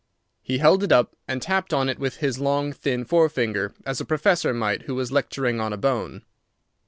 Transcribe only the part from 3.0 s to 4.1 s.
fore finger, as a